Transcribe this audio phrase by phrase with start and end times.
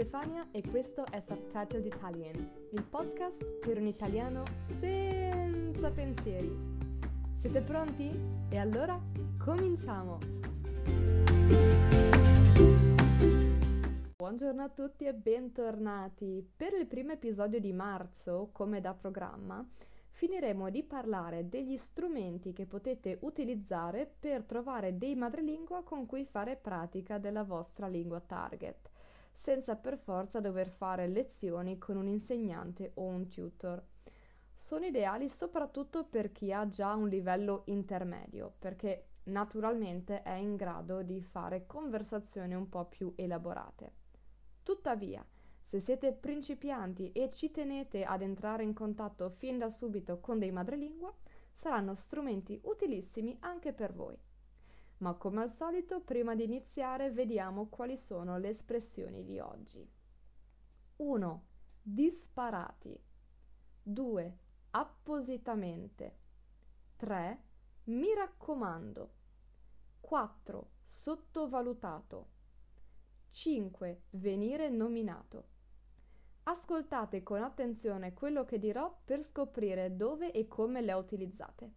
[0.00, 2.34] Stefania e questo è Subtitled Italian,
[2.72, 4.44] il podcast per un italiano
[4.80, 6.58] senza pensieri.
[7.38, 8.10] Siete pronti?
[8.48, 8.98] E allora
[9.36, 10.18] cominciamo!
[14.16, 16.50] Buongiorno a tutti e bentornati!
[16.56, 19.62] Per il primo episodio di marzo, come da programma,
[20.12, 26.56] finiremo di parlare degli strumenti che potete utilizzare per trovare dei madrelingua con cui fare
[26.56, 28.89] pratica della vostra lingua target
[29.42, 33.82] senza per forza dover fare lezioni con un insegnante o un tutor.
[34.54, 41.02] Sono ideali soprattutto per chi ha già un livello intermedio, perché naturalmente è in grado
[41.02, 43.92] di fare conversazioni un po' più elaborate.
[44.62, 45.24] Tuttavia,
[45.64, 50.50] se siete principianti e ci tenete ad entrare in contatto fin da subito con dei
[50.50, 51.14] madrelingua,
[51.54, 54.18] saranno strumenti utilissimi anche per voi
[55.00, 59.88] ma come al solito prima di iniziare vediamo quali sono le espressioni di oggi.
[60.96, 61.44] 1.
[61.82, 62.98] Disparati.
[63.82, 64.38] 2.
[64.72, 66.16] Appositamente.
[66.96, 67.42] 3.
[67.84, 69.12] Mi raccomando.
[70.00, 70.70] 4.
[70.84, 72.28] Sottovalutato.
[73.30, 74.02] 5.
[74.10, 75.48] Venire nominato.
[76.42, 81.72] Ascoltate con attenzione quello che dirò per scoprire dove e come le utilizzate.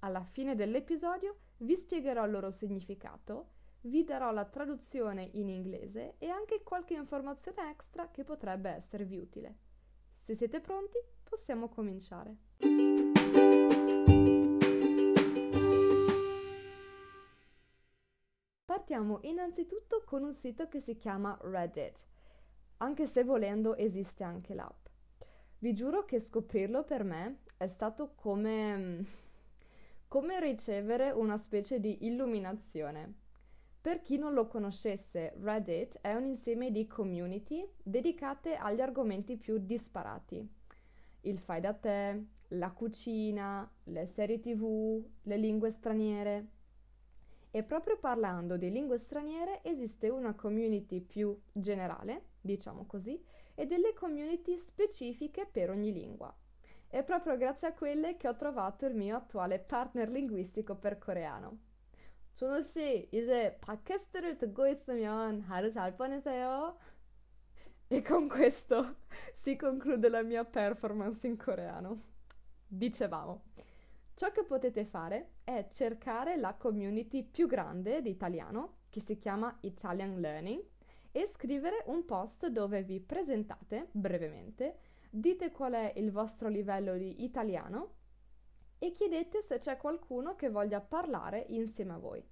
[0.00, 3.50] Alla fine dell'episodio vi spiegherò il loro significato,
[3.82, 9.56] vi darò la traduzione in inglese e anche qualche informazione extra che potrebbe esservi utile.
[10.18, 12.36] Se siete pronti, possiamo cominciare.
[18.64, 21.98] Partiamo innanzitutto con un sito che si chiama Reddit,
[22.78, 24.86] anche se volendo esiste anche l'app.
[25.58, 29.30] Vi giuro che scoprirlo per me è stato come
[30.12, 33.14] come ricevere una specie di illuminazione.
[33.80, 39.56] Per chi non lo conoscesse, Reddit è un insieme di community dedicate agli argomenti più
[39.56, 40.46] disparati.
[41.22, 46.46] Il fai da te, la cucina, le serie tv, le lingue straniere.
[47.50, 53.18] E proprio parlando di lingue straniere esiste una community più generale, diciamo così,
[53.54, 56.36] e delle community specifiche per ogni lingua.
[56.91, 61.65] È proprio grazie a quelle che ho trovato il mio attuale partner linguistico per coreano.
[62.37, 66.77] 준호 씨, 이제 팟캐스트를 듣고 있으면 하루 잘 뻔해서요.
[67.89, 68.97] E con questo
[69.33, 72.01] si conclude la mia performance in coreano.
[72.67, 73.43] Dicevamo,
[74.13, 79.57] ciò che potete fare è cercare la community più grande di italiano, che si chiama
[79.61, 80.63] Italian Learning,
[81.11, 84.77] e scrivere un post dove vi presentate brevemente
[85.14, 87.96] dite qual è il vostro livello di italiano
[88.78, 92.24] e chiedete se c'è qualcuno che voglia parlare insieme a voi.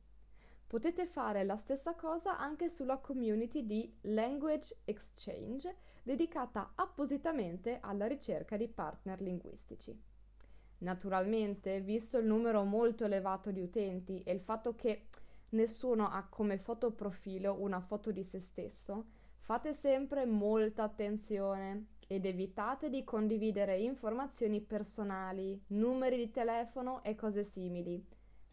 [0.67, 8.57] Potete fare la stessa cosa anche sulla community di Language Exchange dedicata appositamente alla ricerca
[8.57, 9.95] di partner linguistici.
[10.79, 15.09] Naturalmente, visto il numero molto elevato di utenti e il fatto che
[15.51, 19.05] nessuno ha come fotoprofilo una foto di se stesso,
[19.41, 27.45] fate sempre molta attenzione ed evitate di condividere informazioni personali, numeri di telefono e cose
[27.45, 28.05] simili.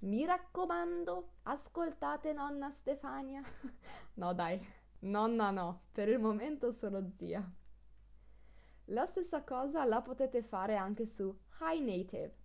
[0.01, 3.41] Mi raccomando, ascoltate nonna Stefania.
[4.13, 4.63] no dai,
[4.99, 7.43] nonna no, per il momento sono zia.
[8.89, 12.35] La stessa cosa la potete fare anche su HiNative,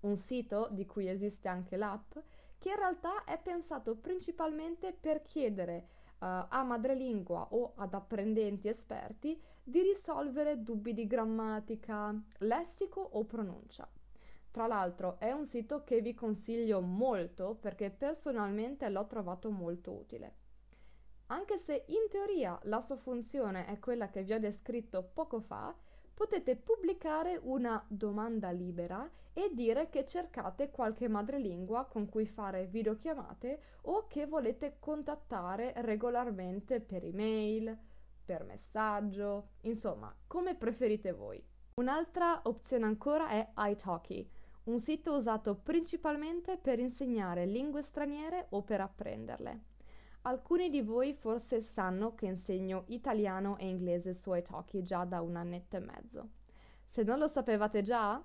[0.00, 2.12] un sito di cui esiste anche l'app,
[2.58, 9.82] che in realtà è pensato principalmente per chiedere a madrelingua o ad apprendenti esperti di
[9.82, 13.88] risolvere dubbi di grammatica, lessico o pronuncia.
[14.50, 20.34] Tra l'altro è un sito che vi consiglio molto perché personalmente l'ho trovato molto utile.
[21.26, 25.74] Anche se in teoria la sua funzione è quella che vi ho descritto poco fa,
[26.16, 33.60] potete pubblicare una domanda libera e dire che cercate qualche madrelingua con cui fare videochiamate
[33.82, 37.78] o che volete contattare regolarmente per email,
[38.24, 41.44] per messaggio, insomma, come preferite voi.
[41.74, 44.26] Un'altra opzione ancora è italki,
[44.64, 49.75] un sito usato principalmente per insegnare lingue straniere o per apprenderle.
[50.26, 55.36] Alcuni di voi forse sanno che insegno italiano e inglese su italki già da un
[55.36, 56.28] annetto e mezzo.
[56.84, 58.20] Se non lo sapevate già,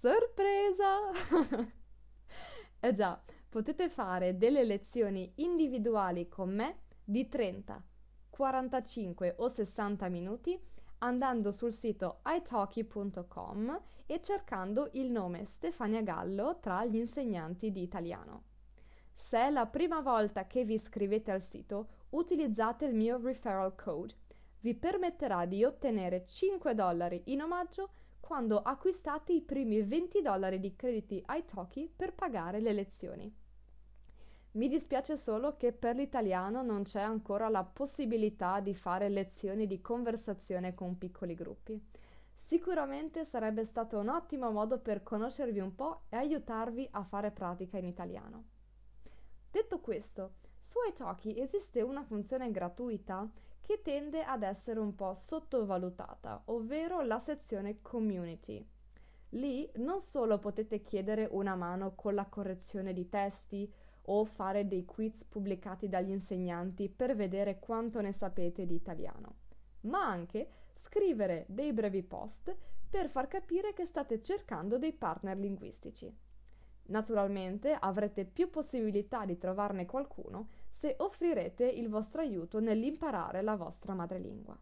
[0.00, 1.10] sorpresa!
[2.80, 7.84] eh già, potete fare delle lezioni individuali con me di 30,
[8.30, 10.58] 45 o 60 minuti
[11.00, 18.47] andando sul sito italki.com e cercando il nome Stefania Gallo tra gli insegnanti di italiano.
[19.28, 24.14] Se è la prima volta che vi iscrivete al sito, utilizzate il mio referral code
[24.60, 27.90] vi permetterà di ottenere 5 dollari in omaggio
[28.20, 33.30] quando acquistate i primi 20 dollari di crediti Italki per pagare le lezioni.
[34.52, 39.82] Mi dispiace solo che per l'italiano non c'è ancora la possibilità di fare lezioni di
[39.82, 41.78] conversazione con piccoli gruppi.
[42.34, 47.76] Sicuramente sarebbe stato un ottimo modo per conoscervi un po' e aiutarvi a fare pratica
[47.76, 48.56] in italiano.
[49.50, 53.28] Detto questo, su Italki esiste una funzione gratuita
[53.60, 58.66] che tende ad essere un po' sottovalutata, ovvero la sezione Community.
[59.30, 63.70] Lì non solo potete chiedere una mano con la correzione di testi
[64.10, 69.34] o fare dei quiz pubblicati dagli insegnanti per vedere quanto ne sapete di italiano,
[69.82, 70.48] ma anche
[70.80, 72.54] scrivere dei brevi post
[72.88, 76.10] per far capire che state cercando dei partner linguistici.
[76.88, 83.94] Naturalmente avrete più possibilità di trovarne qualcuno se offrirete il vostro aiuto nell'imparare la vostra
[83.94, 84.58] madrelingua.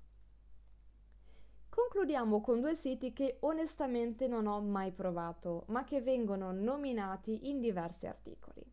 [1.68, 7.60] Concludiamo con due siti che onestamente non ho mai provato, ma che vengono nominati in
[7.60, 8.64] diversi articoli.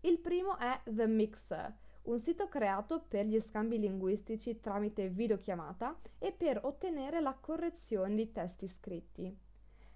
[0.00, 6.32] Il primo è The Mixer, un sito creato per gli scambi linguistici tramite videochiamata e
[6.32, 9.38] per ottenere la correzione di testi scritti.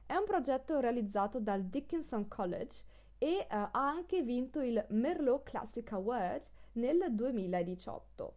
[0.04, 2.82] È un progetto realizzato dal Dickinson College
[3.22, 6.42] e uh, ha anche vinto il Merlot Classic Award
[6.72, 8.34] nel 2018.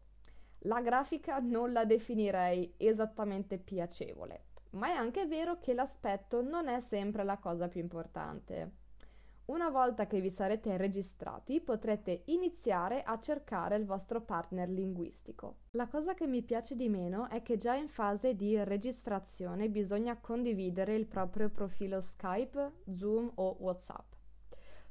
[0.59, 6.81] La grafica non la definirei esattamente piacevole, ma è anche vero che l'aspetto non è
[6.81, 8.83] sempre la cosa più importante.
[9.45, 15.55] Una volta che vi sarete registrati potrete iniziare a cercare il vostro partner linguistico.
[15.71, 20.15] La cosa che mi piace di meno è che già in fase di registrazione bisogna
[20.19, 24.14] condividere il proprio profilo Skype, Zoom o WhatsApp.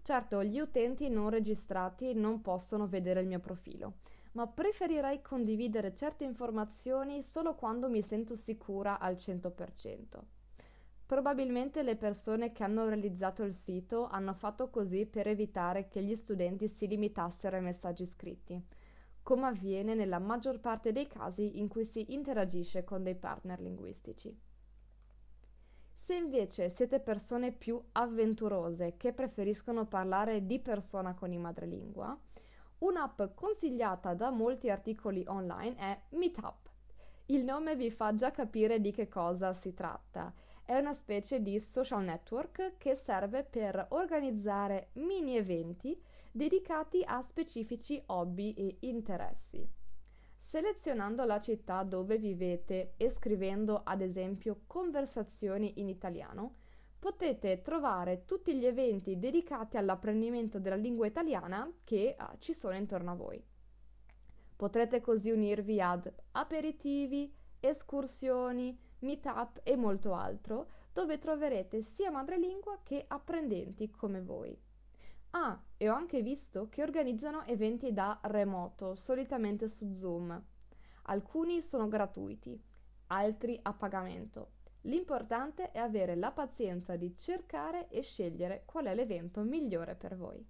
[0.05, 4.01] Certo, gli utenti non registrati non possono vedere il mio profilo,
[4.33, 10.21] ma preferirei condividere certe informazioni solo quando mi sento sicura al 100%.
[11.06, 16.15] Probabilmente le persone che hanno realizzato il sito hanno fatto così per evitare che gli
[16.17, 18.62] studenti si limitassero ai messaggi scritti,
[19.23, 24.39] come avviene nella maggior parte dei casi in cui si interagisce con dei partner linguistici.
[26.05, 32.15] Se invece siete persone più avventurose che preferiscono parlare di persona con i madrelingua,
[32.81, 36.69] un'app consigliata da molti articoli online è Meetup.
[37.29, 40.31] Il nome vi fa già capire di che cosa si tratta.
[40.62, 45.99] È una specie di social network che serve per organizzare mini eventi
[46.31, 49.67] dedicati a specifici hobby e interessi.
[50.55, 56.59] Selezionando la città dove vivete e scrivendo ad esempio conversazioni in italiano,
[56.97, 63.11] potete trovare tutti gli eventi dedicati all'apprendimento della lingua italiana che uh, ci sono intorno
[63.11, 63.45] a voi.
[64.55, 73.05] Potrete così unirvi ad aperitivi, escursioni, meetup e molto altro, dove troverete sia madrelingua che
[73.09, 74.57] apprendenti come voi.
[75.37, 80.41] Ah, e ho anche visto che organizzano eventi da remoto, solitamente su Zoom.
[81.03, 82.57] Alcuni sono gratuiti,
[83.09, 84.53] altri a pagamento.
[84.83, 90.47] L'importante è avere la pazienza di cercare e scegliere qual è l'evento migliore per voi.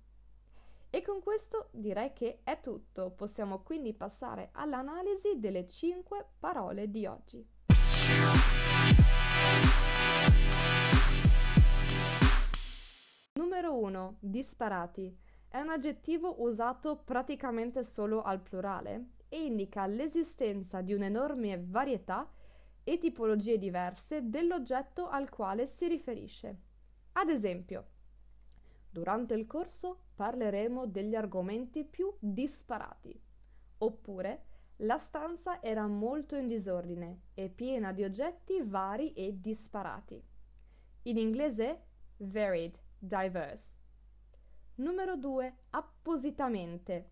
[0.91, 3.11] E con questo direi che è tutto.
[3.11, 7.43] Possiamo quindi passare all'analisi delle 5 parole di oggi.
[13.65, 14.17] Numero 1.
[14.21, 15.19] Disparati.
[15.49, 22.31] È un aggettivo usato praticamente solo al plurale e indica l'esistenza di un'enorme varietà
[22.83, 26.61] e tipologie diverse dell'oggetto al quale si riferisce.
[27.13, 27.87] Ad esempio,
[28.91, 33.19] durante il corso parleremo degli argomenti più disparati.
[33.79, 34.45] Oppure,
[34.79, 40.23] la stanza era molto in disordine e piena di oggetti vari e disparati.
[41.05, 41.85] In inglese,
[42.19, 43.73] varied diverse.
[44.77, 45.57] Numero 2.
[45.71, 47.11] Appositamente.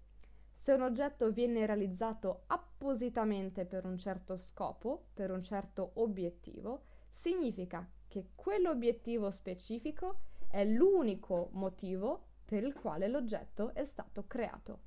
[0.55, 7.89] Se un oggetto viene realizzato appositamente per un certo scopo, per un certo obiettivo, significa
[8.09, 14.81] che quell'obiettivo specifico è l'unico motivo per il quale l'oggetto è stato creato.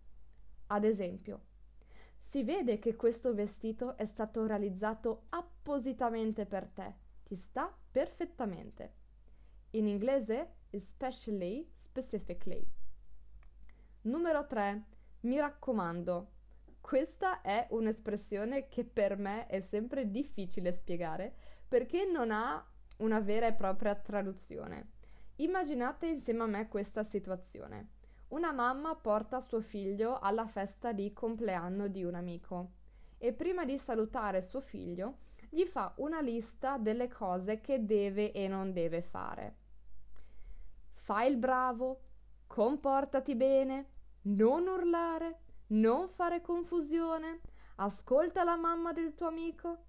[0.67, 1.41] Ad esempio,
[2.21, 6.93] si vede che questo vestito è stato realizzato appositamente per te,
[7.23, 9.04] ti sta perfettamente.
[9.75, 12.65] In inglese especially, specifically.
[14.03, 14.85] Numero 3.
[15.21, 16.29] Mi raccomando.
[16.79, 21.35] Questa è un'espressione che per me è sempre difficile spiegare
[21.67, 22.65] perché non ha
[22.99, 24.91] una vera e propria traduzione.
[25.37, 27.89] Immaginate insieme a me questa situazione.
[28.29, 32.71] Una mamma porta suo figlio alla festa di compleanno di un amico
[33.17, 35.17] e prima di salutare suo figlio
[35.49, 39.63] gli fa una lista delle cose che deve e non deve fare.
[41.05, 41.99] Fai il bravo,
[42.47, 43.89] comportati bene,
[44.23, 47.41] non urlare, non fare confusione,
[47.75, 49.83] ascolta la mamma del tuo amico.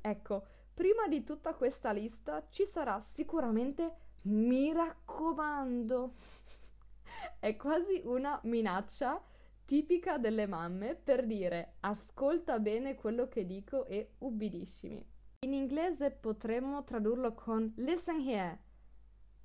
[0.00, 6.14] Ecco, prima di tutta questa lista ci sarà sicuramente mi raccomando.
[7.38, 9.22] È quasi una minaccia
[9.66, 15.06] tipica delle mamme per dire ascolta bene quello che dico e ubbidiscimi.
[15.40, 18.60] In inglese potremmo tradurlo con listen here,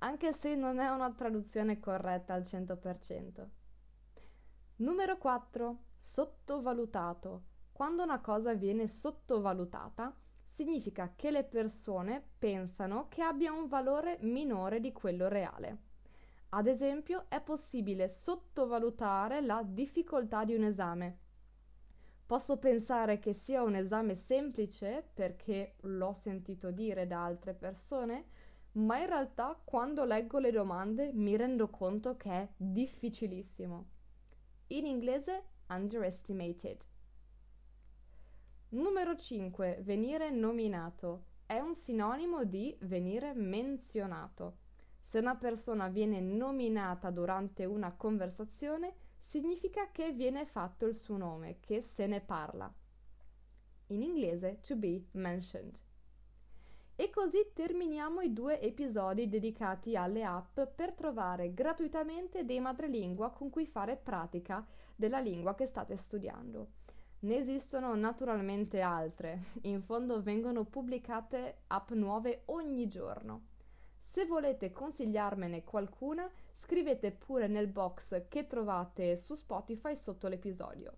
[0.02, 3.46] anche se non è una traduzione corretta al 100%.
[4.76, 5.78] Numero 4.
[6.02, 7.42] Sottovalutato.
[7.70, 10.14] Quando una cosa viene sottovalutata,
[10.48, 15.78] significa che le persone pensano che abbia un valore minore di quello reale.
[16.50, 21.18] Ad esempio, è possibile sottovalutare la difficoltà di un esame.
[22.26, 28.26] Posso pensare che sia un esame semplice perché l'ho sentito dire da altre persone,
[28.72, 33.86] ma in realtà quando leggo le domande mi rendo conto che è difficilissimo.
[34.68, 36.82] In inglese underestimated.
[38.70, 39.80] Numero 5.
[39.82, 41.24] Venire nominato.
[41.44, 44.60] È un sinonimo di venire menzionato.
[45.02, 48.94] Se una persona viene nominata durante una conversazione,
[49.26, 52.72] significa che viene fatto il suo nome, che se ne parla.
[53.88, 55.78] In inglese to be mentioned.
[56.94, 63.48] E così terminiamo i due episodi dedicati alle app per trovare gratuitamente dei madrelingua con
[63.48, 66.68] cui fare pratica della lingua che state studiando.
[67.20, 73.46] Ne esistono naturalmente altre, in fondo vengono pubblicate app nuove ogni giorno.
[74.02, 80.92] Se volete consigliarmene qualcuna, scrivete pure nel box che trovate su Spotify sotto l'episodio.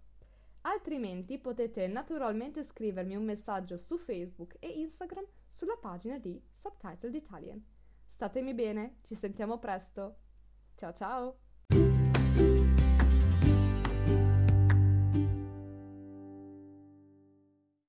[0.63, 5.25] Altrimenti potete naturalmente scrivermi un messaggio su Facebook e Instagram
[5.55, 7.65] sulla pagina di Subtitled Italian.
[8.09, 10.19] Statemi bene, ci sentiamo presto.
[10.77, 11.44] Ciao ciao!